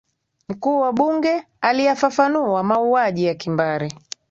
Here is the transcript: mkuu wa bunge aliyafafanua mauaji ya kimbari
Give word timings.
mkuu 0.49 0.79
wa 0.79 0.93
bunge 0.93 1.43
aliyafafanua 1.61 2.63
mauaji 2.63 3.25
ya 3.25 3.35
kimbari 3.35 3.93